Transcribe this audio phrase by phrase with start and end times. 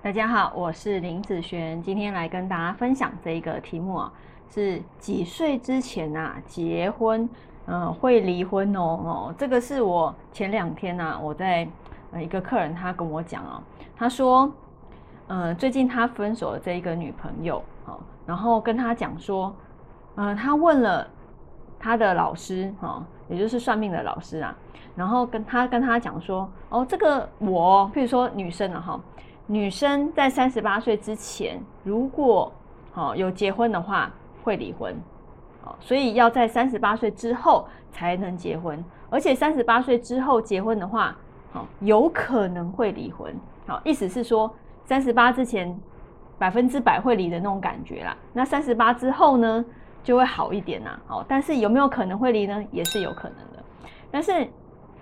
[0.00, 4.12] 大家好，我是林子璇，今天来跟大家分享这一个题目啊，
[4.48, 7.28] 是几岁之前啊结婚，
[7.66, 11.66] 嗯，会离婚哦哦，这个是我前两天呐，我在
[12.12, 13.60] 呃一个客人他跟我讲啊，
[13.96, 14.48] 他说，
[15.26, 19.52] 呃，最近他分手的这一个女朋友，哦，然后跟他讲说，
[20.14, 21.08] 呃，他问了
[21.76, 24.56] 他的老师，哈，也就是算命的老师啊，
[24.94, 28.98] 然后跟他跟他讲说，哦，这个我，譬如说女生了哈。
[29.50, 32.52] 女生在三十八岁之前，如果
[32.92, 34.12] 哦有结婚的话，
[34.44, 34.94] 会离婚，
[35.64, 41.16] 哦，所以要在三十八岁之后才能结婚，而且三十八岁之后结婚的话，
[41.54, 43.34] 哦，有可能会离婚，
[43.66, 45.74] 好，意思是说三十八之前
[46.38, 49.64] 百分之百会离的那种感觉啦，那三十八之后呢
[50.04, 52.62] 就会好一点呐，哦，但是有没有可能会离呢？
[52.70, 53.64] 也是有可能的，
[54.10, 54.44] 但是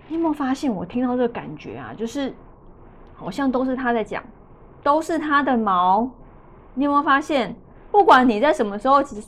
[0.07, 2.33] 你有没有发现我听到这个感觉啊，就是
[3.17, 4.23] 好像都是他在讲。
[4.87, 6.09] 都是他的毛，
[6.73, 7.53] 你有没有发现？
[7.91, 9.21] 不管你在什么时候结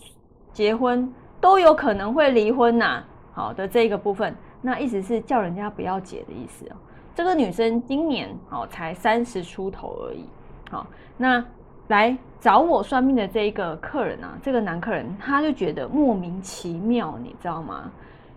[0.53, 3.03] 结婚，都有可能会离婚呐。
[3.33, 6.77] 好的，这个部分，那意思是叫人家不要结的意思哦。
[7.13, 10.29] 这个女生今年哦才三十出头而已。
[10.71, 10.87] 好，
[11.17, 11.45] 那
[11.89, 17.91] 来找我算命的这一个客人啊，这个男客人他就觉得莫名其妙，你知道吗？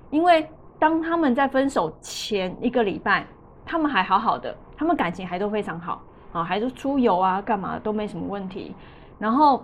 [0.09, 0.49] 因为
[0.79, 3.27] 当他们在分手前一个礼拜，
[3.63, 6.01] 他们还好好的，他们感情还都非常好。
[6.31, 8.73] 啊，还是出游啊，干嘛都没什么问题。
[9.19, 9.63] 然后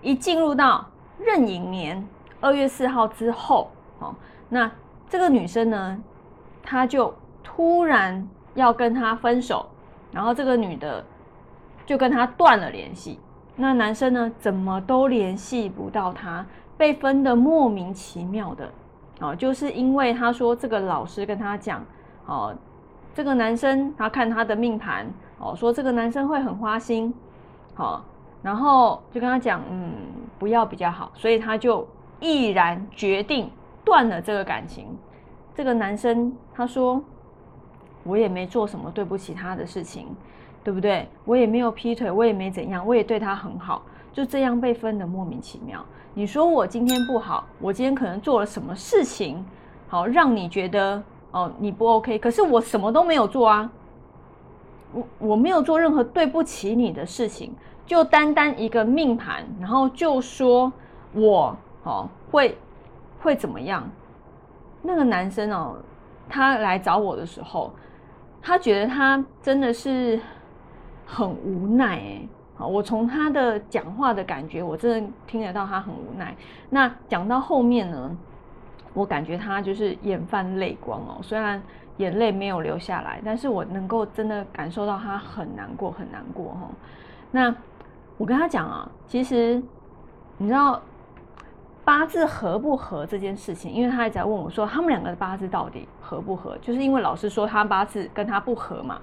[0.00, 0.84] 一进入到
[1.18, 2.06] 壬寅年
[2.40, 4.14] 二月四号之后，哦，
[4.48, 4.70] 那
[5.08, 6.02] 这个女生呢，
[6.62, 9.66] 她就突然要跟他分手，
[10.10, 11.04] 然后这个女的
[11.86, 13.20] 就跟他断了联系。
[13.56, 16.44] 那男生呢，怎么都联系不到她，
[16.76, 18.68] 被分的莫名其妙的。
[19.20, 21.84] 哦，就是因为他说这个老师跟他讲，
[22.26, 22.56] 哦。
[23.14, 25.06] 这个男生他看他的命盘
[25.38, 27.14] 哦，说这个男生会很花心，
[27.72, 28.04] 好，
[28.42, 29.92] 然后就跟他讲，嗯，
[30.36, 31.86] 不要比较好，所以他就
[32.18, 33.48] 毅然决定
[33.84, 34.88] 断了这个感情。
[35.54, 37.00] 这个男生他说，
[38.02, 40.08] 我也没做什么对不起他的事情，
[40.64, 41.08] 对不对？
[41.24, 43.82] 我也没有劈腿，我也没怎样，我也对他很好，
[44.12, 45.84] 就这样被分的莫名其妙。
[46.14, 49.44] 你说我今天不好，我今天可能做了什么事情，
[49.86, 51.00] 好让你觉得？
[51.34, 53.68] 哦，你不 OK，可是我什么都没有做啊，
[54.92, 57.52] 我我没有做任何对不起你的事情，
[57.84, 60.72] 就单单一个命盘，然后就说
[61.12, 62.56] 我哦会
[63.20, 63.82] 会怎么样？
[64.80, 65.74] 那个男生哦，
[66.28, 67.72] 他来找我的时候，
[68.40, 70.20] 他觉得他真的是
[71.04, 76.36] 很无奈哎，好，我从他的讲话的感觉，我真的听得到他很无奈。
[76.70, 78.16] 那讲到后面呢？
[78.94, 81.60] 我感觉他就是眼泛泪光哦，虽然
[81.98, 86.70] 眼泪没有流下来，但是我能够真的感受到他很难过，很难过哈。
[87.30, 87.54] 那
[88.16, 89.62] 我跟他讲啊，其实
[90.38, 90.80] 你知道
[91.84, 99.00] 八字合不合这件事情，因为他还在问我说他们两个的八字到底合不合，就是因为老师说他八字跟他不合嘛。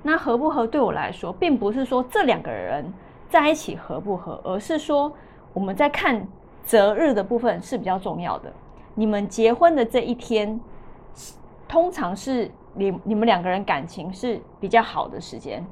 [0.00, 2.90] 那合不合对我来说，并不是说这两个人
[3.28, 5.12] 在一起合不合，而是说
[5.52, 6.24] 我们在看
[6.62, 8.52] 择日的部分是比较重要的。
[8.98, 10.60] 你们结婚的这一天，
[11.68, 15.64] 通常是你你们两个人感情是比较好的时间，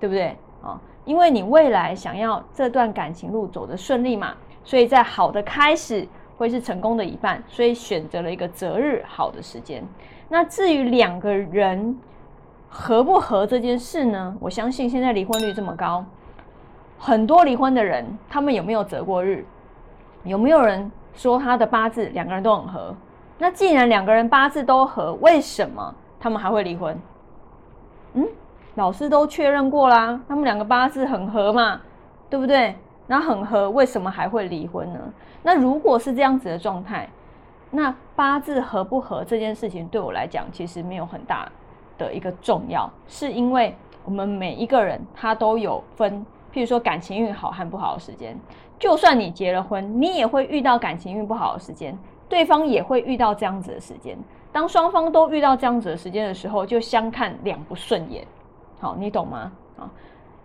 [0.00, 0.80] 对不对啊？
[1.04, 4.34] 因为你未来想要这段感情路走得顺利嘛，
[4.64, 6.04] 所以在好的开始
[6.36, 9.84] 会是成功的一半，所以选择了一个择日好的时间。
[10.28, 11.96] 那至于两个人
[12.68, 14.36] 合不合这件事呢？
[14.40, 16.04] 我相信现在离婚率这么高，
[16.98, 19.46] 很多离婚的人他们有没有择过日？
[20.24, 20.90] 有没有人？
[21.14, 22.94] 说他的八字两个人都很合，
[23.38, 26.98] 那既然两个人八字都合，为什么他们还会离婚？
[28.14, 28.26] 嗯，
[28.74, 31.80] 老师都确认过啦，他们两个八字很合嘛，
[32.30, 32.74] 对不对？
[33.06, 35.00] 那很合，为什么还会离婚呢？
[35.42, 37.08] 那如果是这样子的状态，
[37.70, 41.50] 那八字合不合这件事情对我来讲其实没有很大
[41.98, 46.24] 的一个重要，是因为我们每一个人他都有分。
[46.52, 48.38] 譬如说感情运好和不好的时间，
[48.78, 51.96] 就算你结了婚，你也会遇到感情运不好的时间，
[52.28, 54.18] 对方也会遇到这样子的时间。
[54.52, 58.22] 当双方都遇到这样子的时间的时候，就相看两不顺眼。
[58.78, 59.50] 好，你懂吗？
[59.78, 59.90] 啊，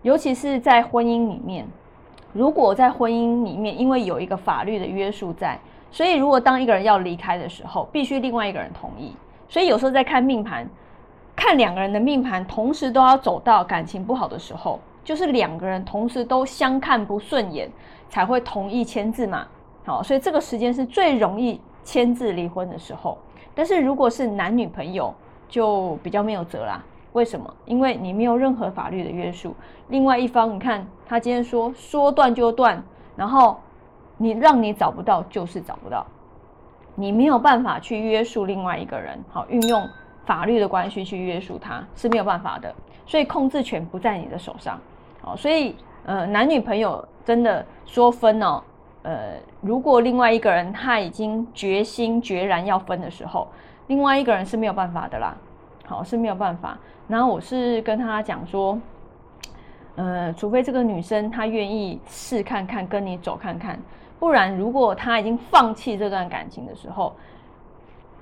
[0.01, 1.67] 尤其是在婚姻里面，
[2.31, 5.59] 如果在婚姻里面，因为有一个法律的约束在，
[5.91, 9.13] 所以如果当一个人要离开的时候，必须另外一个人同意。
[9.49, 10.69] 所以有时候在看命盘，
[11.35, 14.79] 看两个人的命盘，同时都要走到感情不好的时候。
[15.07, 17.71] 就是两个人同时都相看不顺眼，
[18.09, 19.47] 才会同意签字嘛。
[19.85, 23.17] 好，所以这个时间是最容易签字离婚的时候。
[23.55, 25.15] 但是如果是男女朋友，
[25.47, 26.83] 就比较没有辙啦。
[27.13, 27.51] 为什么？
[27.63, 29.55] 因为你没有任何法律的约束。
[29.87, 32.83] 另外一方，你看他今天说说断就断，
[33.15, 33.57] 然后
[34.17, 36.05] 你让你找不到就是找不到，
[36.95, 39.87] 你没有办法去约束另外一个人，好，运用
[40.25, 42.75] 法律的关系去约束他是没有办法的。
[43.05, 44.77] 所以控制权不在你的手上，
[45.23, 45.75] 哦，所以
[46.05, 48.63] 呃，男女朋友真的说分哦，
[49.03, 53.47] 呃，如果另外一个人他已经决心决然要分的时候，
[53.87, 55.35] 另外一个人是没有办法的啦，
[55.85, 56.77] 好是没有办法。
[57.07, 58.79] 然后我是跟他讲说，
[59.95, 63.79] 呃，除非这个女生她愿意试看看跟你走看看，
[64.19, 67.15] 不然如果她已经放弃这段感情的时候，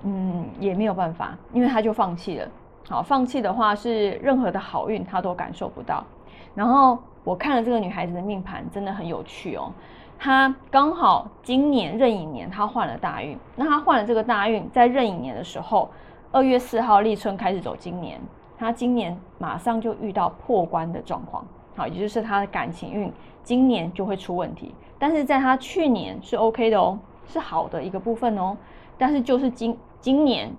[0.04, 2.48] 嗯，也没有办法，因为她就放弃了。
[2.88, 6.06] 好，放弃的话是任何的好运她都感受不到。
[6.54, 9.72] 然后我看了这个女孩子的命盘，真的很有趣哦。
[10.18, 13.38] 她刚好今年壬寅年，她换了大运。
[13.56, 15.90] 那她换了这个大运，在壬寅年的时候，
[16.32, 18.22] 二月四号立春开始走今年，
[18.58, 21.46] 她今年马上就遇到破关的状况。
[21.76, 23.12] 好，也就是她的感情运
[23.44, 24.74] 今年就会出问题。
[24.98, 26.98] 但是在她去年是 OK 的哦，
[27.28, 28.56] 是好的一个部分哦。
[28.98, 30.52] 但是就是今今年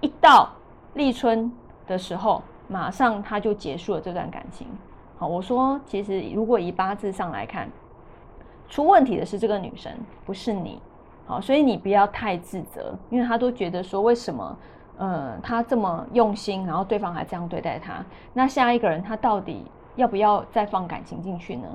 [0.00, 0.50] 一到
[0.94, 1.50] 立春。
[1.88, 4.66] 的时候，马上她就结束了这段感情。
[5.18, 7.68] 好，我说，其实如果以八字上来看，
[8.68, 9.92] 出问题的是这个女生，
[10.24, 10.80] 不是你。
[11.26, 14.56] 好，所以你不要太自责，因为他都觉得说，为什么，
[14.96, 19.64] 呃，他这么用心，然后对方还这样对待他，那下一个人他到底
[19.96, 21.66] 要不要再放感情进去呢？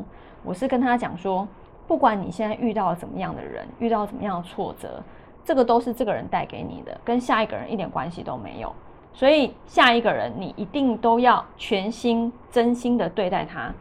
[0.42, 1.46] 我是跟他讲说，
[1.86, 5.04] 不管你现在遇到了怎么样的人，遇到怎么样的挫折，
[5.44, 8.74] 这个都是这个人带给你的，跟下一个人一点关系都没有。
[9.13, 13.71] 所以下一个人，你一定都要全心真心的对待他，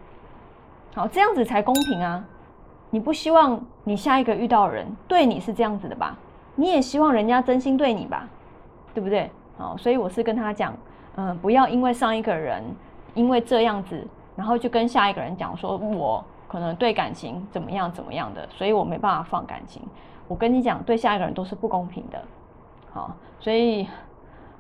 [0.94, 2.23] 好，这样子才公平啊！
[2.90, 6.14] 你不希望你下一个遇到人对你是这样子的吧？
[6.55, 8.29] 你也希望人家真心对你吧？
[8.93, 9.31] 对不对？
[9.56, 10.76] 好，所以我是跟他讲，
[11.17, 12.62] 嗯，不要因为上一个人
[13.14, 14.06] 因为这样子，
[14.37, 19.81] 然后就跟下一个人讲说，我可能对感情怎么样怎么样的，所以我没办法放感情。
[20.29, 22.23] 我跟你讲，对下一个人都是不公平的。
[22.93, 23.88] 好，所以。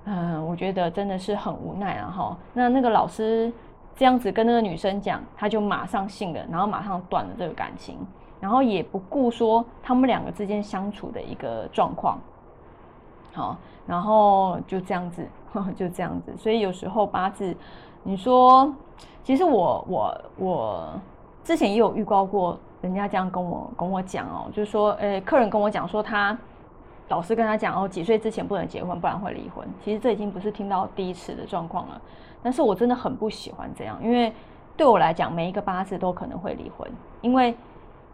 [0.04, 2.10] 嗯，我觉得真的是很无奈啊！
[2.10, 3.52] 哈，那那个老师
[3.94, 7.96] 这样子跟那个女生讲，他就马上信了，然后马上断了这个感情，
[8.40, 12.18] 然后也不顾说他们两个之间相处的一个状况，
[13.32, 13.56] 好，
[13.86, 15.24] 然后就这样子，
[15.76, 16.36] 就这样子。
[16.36, 17.56] 所以有时候八字，
[18.02, 18.74] 你说，
[19.22, 20.88] 其实我我我
[21.44, 26.36] 之前也有预告过，人家这样跟我跟我讲哦，就是说，呃，客人跟我讲说他。
[27.08, 29.68] 老师跟他讲哦，几岁之前不能结婚，不然会离婚。
[29.84, 32.00] 其实这已经不是听到第一次的状况了，
[32.42, 34.32] 但是我真的很不喜欢这样，因为
[34.76, 36.90] 对我来讲，每一个八字都可能会离婚，
[37.20, 37.54] 因为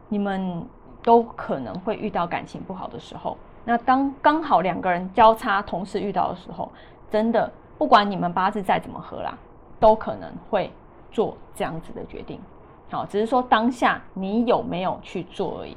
[0.08, 0.66] 你们
[1.02, 3.36] 都可能会遇到感情不好的时候。
[3.64, 6.70] 那当刚好两个人交叉同时遇到的时候，
[7.10, 9.38] 真的不管你们八字再怎么合啦，
[9.78, 10.72] 都可能会
[11.12, 12.40] 做这样子的决定。
[12.90, 15.76] 好，只是说当下你有没有去做而已。